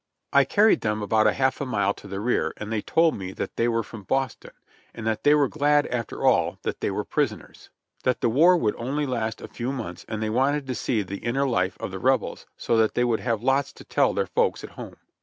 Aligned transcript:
I 0.33 0.45
carried 0.45 0.81
them 0.81 1.03
about 1.03 1.27
a 1.27 1.33
half 1.33 1.61
mile 1.61 1.93
to 1.93 2.07
the 2.07 2.19
rear 2.19 2.55
and 2.57 2.71
they 2.71 2.81
told 2.81 3.15
me 3.15 3.33
that 3.33 3.55
they 3.55 3.67
were 3.67 3.83
from 3.83 4.01
Boston, 4.01 4.49
and 4.95 5.05
that 5.05 5.23
they 5.23 5.35
were 5.35 5.47
glad 5.47 5.85
after 5.85 6.25
all 6.25 6.57
that 6.63 6.81
they 6.81 6.89
were 6.89 7.03
prisoners; 7.05 7.69
that 8.03 8.19
the 8.19 8.27
war 8.27 8.57
would 8.57 8.75
only 8.77 9.05
last 9.05 9.41
a 9.41 9.47
few 9.47 9.71
months 9.71 10.03
and 10.09 10.19
they 10.23 10.29
wanted 10.31 10.65
to 10.65 10.73
see 10.73 11.03
the 11.03 11.17
inner 11.17 11.47
life 11.47 11.77
of 11.79 11.91
the 11.91 11.99
Rebels 11.99 12.47
so 12.57 12.77
that 12.77 12.95
they 12.95 13.03
would 13.03 13.19
have 13.19 13.43
lots 13.43 13.71
to 13.73 13.83
tell 13.83 14.11
their 14.15 14.25
folks 14.25 14.63
at 14.63 14.71
home. 14.71 14.95